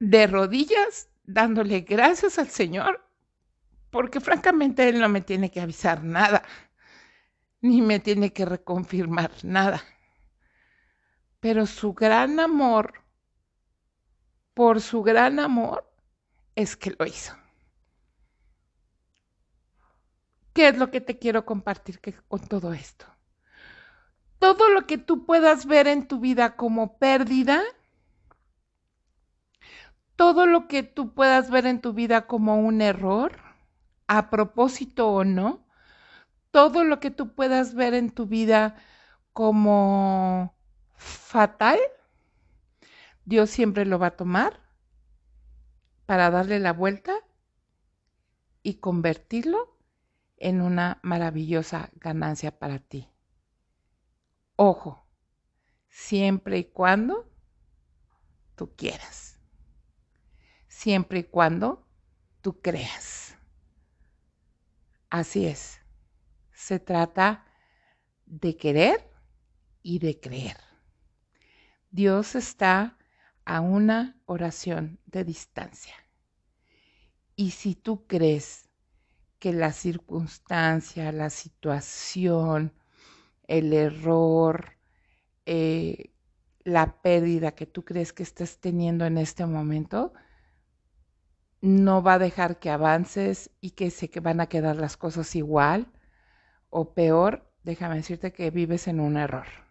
de 0.00 0.26
rodillas 0.26 1.08
dándole 1.24 1.80
gracias 1.80 2.38
al 2.38 2.48
Señor, 2.48 3.02
porque 3.90 4.20
francamente 4.20 4.86
Él 4.86 5.00
no 5.00 5.08
me 5.08 5.22
tiene 5.22 5.50
que 5.50 5.62
avisar 5.62 6.04
nada, 6.04 6.42
ni 7.62 7.80
me 7.80 8.00
tiene 8.00 8.34
que 8.34 8.44
reconfirmar 8.44 9.30
nada 9.44 9.82
pero 11.40 11.66
su 11.66 11.94
gran 11.94 12.40
amor, 12.40 13.04
por 14.54 14.80
su 14.80 15.02
gran 15.02 15.38
amor, 15.38 15.88
es 16.54 16.76
que 16.76 16.94
lo 16.98 17.06
hizo. 17.06 17.34
¿Qué 20.52 20.68
es 20.68 20.76
lo 20.76 20.90
que 20.90 21.00
te 21.00 21.18
quiero 21.18 21.46
compartir 21.46 22.00
con 22.26 22.40
todo 22.48 22.72
esto? 22.72 23.06
Todo 24.40 24.70
lo 24.70 24.86
que 24.86 24.98
tú 24.98 25.24
puedas 25.24 25.66
ver 25.66 25.86
en 25.86 26.08
tu 26.08 26.18
vida 26.18 26.56
como 26.56 26.98
pérdida, 26.98 27.62
todo 30.16 30.46
lo 30.46 30.66
que 30.66 30.82
tú 30.82 31.14
puedas 31.14 31.50
ver 31.50 31.66
en 31.66 31.80
tu 31.80 31.92
vida 31.92 32.26
como 32.26 32.56
un 32.56 32.82
error, 32.82 33.38
a 34.08 34.30
propósito 34.30 35.08
o 35.10 35.22
no, 35.22 35.64
todo 36.50 36.82
lo 36.82 36.98
que 36.98 37.12
tú 37.12 37.34
puedas 37.34 37.74
ver 37.74 37.94
en 37.94 38.10
tu 38.10 38.26
vida 38.26 38.74
como 39.32 40.57
fatal, 40.98 41.78
Dios 43.24 43.50
siempre 43.50 43.84
lo 43.86 43.98
va 43.98 44.08
a 44.08 44.16
tomar 44.16 44.60
para 46.06 46.30
darle 46.30 46.58
la 46.58 46.72
vuelta 46.72 47.14
y 48.62 48.74
convertirlo 48.74 49.78
en 50.36 50.60
una 50.60 51.00
maravillosa 51.02 51.90
ganancia 51.94 52.58
para 52.58 52.78
ti. 52.78 53.08
Ojo, 54.56 55.06
siempre 55.88 56.58
y 56.58 56.64
cuando 56.64 57.30
tú 58.54 58.74
quieras, 58.74 59.38
siempre 60.66 61.20
y 61.20 61.24
cuando 61.24 61.86
tú 62.40 62.60
creas. 62.60 63.36
Así 65.10 65.46
es, 65.46 65.80
se 66.52 66.78
trata 66.78 67.46
de 68.26 68.56
querer 68.56 69.10
y 69.82 69.98
de 70.00 70.20
creer. 70.20 70.67
Dios 71.90 72.34
está 72.34 72.98
a 73.44 73.60
una 73.60 74.20
oración 74.26 75.00
de 75.06 75.24
distancia. 75.24 75.94
Y 77.34 77.52
si 77.52 77.74
tú 77.74 78.06
crees 78.06 78.68
que 79.38 79.52
la 79.52 79.72
circunstancia, 79.72 81.12
la 81.12 81.30
situación, 81.30 82.74
el 83.46 83.72
error, 83.72 84.76
eh, 85.46 86.12
la 86.64 87.00
pérdida 87.00 87.52
que 87.52 87.66
tú 87.66 87.84
crees 87.84 88.12
que 88.12 88.22
estás 88.22 88.58
teniendo 88.58 89.06
en 89.06 89.16
este 89.16 89.46
momento, 89.46 90.12
no 91.60 92.02
va 92.02 92.14
a 92.14 92.18
dejar 92.18 92.58
que 92.58 92.70
avances 92.70 93.50
y 93.60 93.70
que 93.70 93.90
se 93.90 94.10
van 94.20 94.40
a 94.40 94.48
quedar 94.48 94.76
las 94.76 94.96
cosas 94.96 95.34
igual 95.34 95.90
o 96.70 96.92
peor, 96.92 97.50
déjame 97.64 97.96
decirte 97.96 98.32
que 98.32 98.50
vives 98.50 98.88
en 98.88 99.00
un 99.00 99.16
error. 99.16 99.67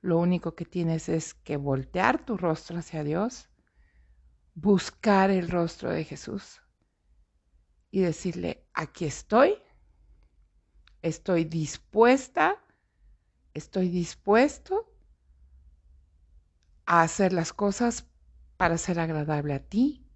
Lo 0.00 0.18
único 0.18 0.54
que 0.54 0.64
tienes 0.64 1.08
es 1.08 1.34
que 1.34 1.56
voltear 1.56 2.24
tu 2.24 2.36
rostro 2.36 2.78
hacia 2.78 3.04
Dios, 3.04 3.50
buscar 4.54 5.30
el 5.30 5.50
rostro 5.50 5.90
de 5.90 6.04
Jesús 6.04 6.62
y 7.90 8.00
decirle, 8.00 8.66
aquí 8.72 9.04
estoy, 9.04 9.56
estoy 11.02 11.44
dispuesta, 11.44 12.56
estoy 13.52 13.88
dispuesto 13.88 14.90
a 16.86 17.02
hacer 17.02 17.32
las 17.32 17.52
cosas 17.52 18.06
para 18.56 18.78
ser 18.78 19.00
agradable 19.00 19.54
a 19.54 19.62
ti. 19.62 20.06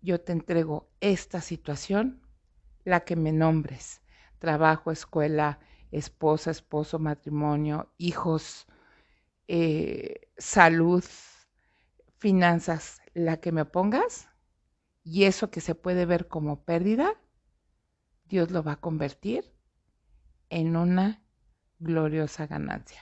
Yo 0.00 0.20
te 0.20 0.32
entrego 0.32 0.90
esta 1.00 1.40
situación, 1.40 2.22
la 2.84 3.04
que 3.04 3.16
me 3.16 3.32
nombres, 3.32 4.02
trabajo, 4.38 4.90
escuela, 4.90 5.60
esposa, 5.94 6.50
esposo, 6.50 6.98
matrimonio, 6.98 7.92
hijos, 7.98 8.66
eh, 9.46 10.28
salud, 10.36 11.04
finanzas, 12.18 13.00
la 13.14 13.38
que 13.40 13.52
me 13.52 13.64
pongas, 13.64 14.28
y 15.04 15.24
eso 15.24 15.50
que 15.50 15.60
se 15.60 15.74
puede 15.74 16.06
ver 16.06 16.28
como 16.28 16.64
pérdida, 16.64 17.14
Dios 18.24 18.50
lo 18.50 18.62
va 18.62 18.72
a 18.72 18.80
convertir 18.80 19.52
en 20.50 20.76
una 20.76 21.22
gloriosa 21.78 22.46
ganancia. 22.46 23.00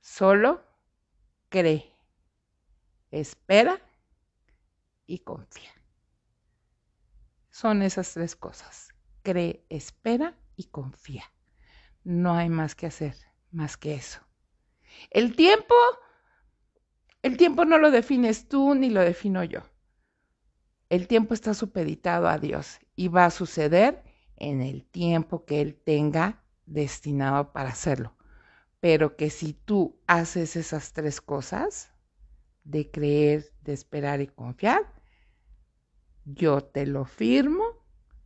Solo 0.00 0.64
cree, 1.48 1.92
espera 3.10 3.80
y 5.06 5.20
confía. 5.20 5.70
Son 7.50 7.82
esas 7.82 8.12
tres 8.12 8.34
cosas. 8.36 8.94
Cree, 9.22 9.66
espera 9.68 10.36
y 10.56 10.64
confía. 10.64 11.24
No 12.04 12.34
hay 12.34 12.48
más 12.48 12.74
que 12.74 12.86
hacer, 12.86 13.14
más 13.50 13.76
que 13.76 13.94
eso. 13.94 14.20
El 15.10 15.36
tiempo, 15.36 15.74
el 17.22 17.36
tiempo 17.36 17.64
no 17.64 17.78
lo 17.78 17.90
defines 17.90 18.48
tú 18.48 18.74
ni 18.74 18.90
lo 18.90 19.00
defino 19.00 19.44
yo. 19.44 19.60
El 20.88 21.08
tiempo 21.08 21.34
está 21.34 21.54
supeditado 21.54 22.28
a 22.28 22.38
Dios 22.38 22.78
y 22.94 23.08
va 23.08 23.26
a 23.26 23.30
suceder 23.30 24.02
en 24.36 24.60
el 24.60 24.84
tiempo 24.84 25.44
que 25.44 25.60
Él 25.60 25.74
tenga 25.74 26.44
destinado 26.64 27.52
para 27.52 27.70
hacerlo. 27.70 28.16
Pero 28.80 29.16
que 29.16 29.30
si 29.30 29.52
tú 29.52 30.00
haces 30.06 30.54
esas 30.54 30.92
tres 30.92 31.20
cosas, 31.20 31.90
de 32.66 32.90
creer, 32.90 33.52
de 33.62 33.72
esperar 33.72 34.20
y 34.20 34.26
confiar, 34.26 34.92
yo 36.24 36.62
te 36.62 36.84
lo 36.86 37.04
firmo 37.04 37.64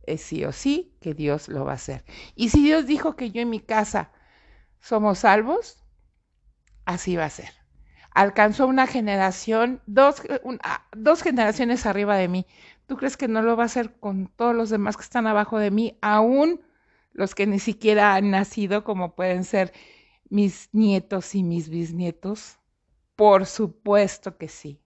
es 0.05 0.21
sí 0.21 0.43
o 0.45 0.51
sí 0.51 0.95
que 1.01 1.13
Dios 1.13 1.47
lo 1.49 1.65
va 1.65 1.71
a 1.73 1.75
hacer. 1.75 2.05
Y 2.35 2.49
si 2.49 2.63
Dios 2.63 2.85
dijo 2.85 3.15
que 3.15 3.31
yo 3.31 3.41
en 3.41 3.49
mi 3.49 3.59
casa 3.59 4.11
somos 4.79 5.19
salvos, 5.19 5.83
así 6.85 7.15
va 7.15 7.25
a 7.25 7.29
ser. 7.29 7.51
alcanzó 8.11 8.67
una 8.67 8.87
generación, 8.87 9.81
dos, 9.87 10.23
ah, 10.63 10.87
dos 10.95 11.21
generaciones 11.23 11.85
arriba 11.85 12.17
de 12.17 12.27
mí. 12.29 12.45
¿Tú 12.87 12.97
crees 12.97 13.17
que 13.17 13.27
no 13.27 13.41
lo 13.41 13.55
va 13.57 13.63
a 13.63 13.67
hacer 13.67 13.93
con 13.99 14.27
todos 14.35 14.55
los 14.55 14.69
demás 14.69 14.97
que 14.97 15.03
están 15.03 15.27
abajo 15.27 15.59
de 15.59 15.71
mí, 15.71 15.97
aún 16.01 16.61
los 17.13 17.35
que 17.35 17.47
ni 17.47 17.59
siquiera 17.59 18.15
han 18.15 18.31
nacido, 18.31 18.83
como 18.83 19.15
pueden 19.15 19.43
ser 19.45 19.73
mis 20.29 20.69
nietos 20.73 21.35
y 21.35 21.43
mis 21.43 21.69
bisnietos? 21.69 22.59
Por 23.15 23.45
supuesto 23.45 24.37
que 24.37 24.47
sí. 24.49 24.81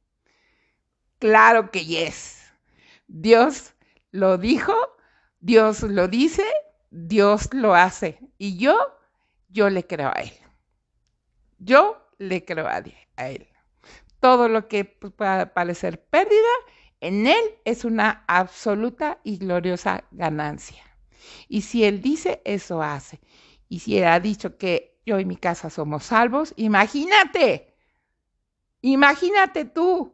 Claro 1.20 1.72
que 1.72 1.86
yes. 1.86 2.42
Dios 3.08 3.76
lo 4.12 4.38
dijo, 4.38 4.74
Dios 5.46 5.84
lo 5.84 6.08
dice, 6.08 6.44
Dios 6.90 7.50
lo 7.54 7.76
hace. 7.76 8.18
Y 8.40 8.58
yo, 8.58 8.76
yo 9.48 9.70
le 9.70 9.86
creo 9.86 10.08
a 10.10 10.22
Él. 10.22 10.34
Yo 11.60 12.02
le 12.18 12.44
creo 12.44 12.68
a, 12.68 12.80
Él. 13.18 13.48
Todo 14.20 14.50
lo 14.50 14.68
que 14.68 14.86
pueda 14.86 15.54
parecer 15.54 16.04
pérdida, 16.04 16.50
en 17.00 17.28
Él 17.28 17.44
es 17.64 17.86
una 17.86 18.24
absoluta 18.28 19.20
y 19.24 19.38
gloriosa 19.38 20.06
ganancia. 20.10 20.84
Y 21.48 21.62
si 21.62 21.84
Él 21.84 22.02
dice, 22.02 22.42
eso 22.44 22.82
hace. 22.82 23.22
Y 23.70 23.82
si 23.82 24.00
Él 24.00 24.06
ha 24.06 24.20
dicho 24.20 24.58
que 24.58 25.00
yo 25.06 25.20
y 25.20 25.26
mi 25.26 25.38
casa 25.38 25.70
somos 25.70 26.06
salvos, 26.06 26.56
imagínate, 26.58 27.76
imagínate 28.82 29.66
tú. 29.66 30.12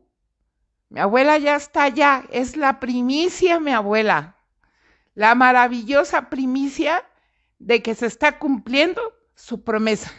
Mi 0.89 0.99
abuela 0.99 1.37
ya 1.37 1.55
está 1.55 1.83
allá, 1.83 2.25
es 2.33 2.57
la 2.57 2.81
primicia, 2.81 3.61
mi 3.61 3.71
abuela. 3.71 4.35
La 5.13 5.35
maravillosa 5.35 6.29
primicia 6.29 7.03
de 7.59 7.81
que 7.81 7.95
se 7.95 8.07
está 8.07 8.39
cumpliendo 8.39 9.01
su 9.35 9.63
promesa. 9.63 10.11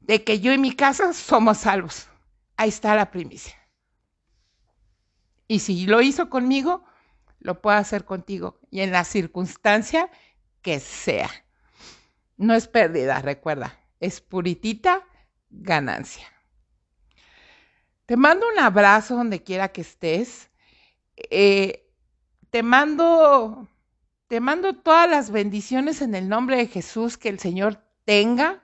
De 0.00 0.22
que 0.22 0.40
yo 0.40 0.52
y 0.52 0.58
mi 0.58 0.74
casa 0.74 1.12
somos 1.12 1.58
salvos. 1.58 2.08
Ahí 2.56 2.68
está 2.68 2.94
la 2.94 3.10
primicia. 3.10 3.54
Y 5.48 5.60
si 5.60 5.86
lo 5.86 6.00
hizo 6.00 6.30
conmigo, 6.30 6.84
lo 7.40 7.60
puedo 7.60 7.76
hacer 7.76 8.04
contigo 8.04 8.58
y 8.70 8.80
en 8.80 8.92
la 8.92 9.04
circunstancia 9.04 10.10
que 10.62 10.80
sea. 10.80 11.30
No 12.36 12.54
es 12.54 12.68
pérdida, 12.68 13.20
recuerda, 13.20 13.78
es 14.00 14.20
puritita 14.20 15.04
ganancia. 15.50 16.26
Te 18.06 18.16
mando 18.16 18.46
un 18.48 18.58
abrazo 18.58 19.16
donde 19.16 19.42
quiera 19.42 19.68
que 19.68 19.82
estés. 19.82 20.50
Eh, 21.16 21.83
te 22.54 22.62
mando, 22.62 23.66
te 24.28 24.38
mando 24.38 24.76
todas 24.76 25.10
las 25.10 25.32
bendiciones 25.32 26.00
en 26.00 26.14
el 26.14 26.28
nombre 26.28 26.56
de 26.56 26.68
Jesús 26.68 27.18
que 27.18 27.28
el 27.28 27.40
Señor 27.40 27.82
tenga 28.04 28.62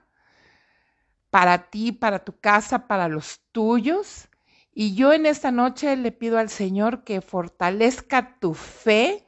para 1.29 1.69
ti, 1.69 1.91
para 1.91 2.23
tu 2.23 2.39
casa, 2.39 2.87
para 2.87 3.09
los 3.09 3.41
tuyos. 3.51 4.29
Y 4.73 4.95
yo 4.95 5.11
en 5.11 5.25
esta 5.25 5.51
noche 5.51 5.97
le 5.97 6.13
pido 6.13 6.37
al 6.37 6.49
Señor 6.49 7.03
que 7.03 7.19
fortalezca 7.19 8.39
tu 8.39 8.53
fe, 8.53 9.27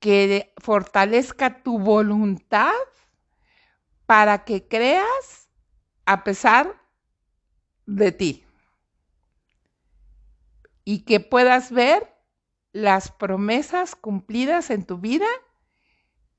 que 0.00 0.54
fortalezca 0.56 1.62
tu 1.62 1.78
voluntad 1.78 2.72
para 4.06 4.46
que 4.46 4.66
creas 4.66 5.50
a 6.06 6.24
pesar 6.24 6.74
de 7.84 8.12
ti 8.12 8.46
y 10.84 11.00
que 11.00 11.20
puedas 11.20 11.70
ver 11.70 12.15
las 12.76 13.10
promesas 13.10 13.96
cumplidas 13.96 14.68
en 14.68 14.84
tu 14.84 14.98
vida 14.98 15.26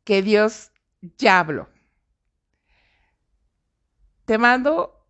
que 0.04 0.22
Dios 0.22 0.72
ya 1.18 1.40
habló. 1.40 1.68
Te 4.26 4.38
mando 4.38 5.04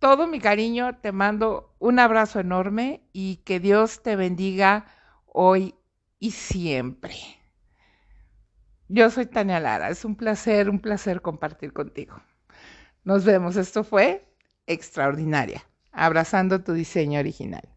todo 0.00 0.26
mi 0.26 0.40
cariño, 0.40 0.98
te 0.98 1.12
mando 1.12 1.76
un 1.78 2.00
abrazo 2.00 2.40
enorme 2.40 3.08
y 3.12 3.36
que 3.44 3.60
Dios 3.60 4.02
te 4.02 4.16
bendiga 4.16 4.86
hoy 5.26 5.76
y 6.18 6.32
siempre. 6.32 7.14
Yo 8.88 9.08
soy 9.10 9.26
Tania 9.26 9.60
Lara, 9.60 9.88
es 9.88 10.04
un 10.04 10.16
placer, 10.16 10.68
un 10.68 10.80
placer 10.80 11.22
compartir 11.22 11.72
contigo. 11.72 12.20
Nos 13.04 13.24
vemos, 13.24 13.54
esto 13.54 13.84
fue 13.84 14.26
extraordinaria, 14.66 15.62
abrazando 15.92 16.64
tu 16.64 16.72
diseño 16.72 17.20
original. 17.20 17.71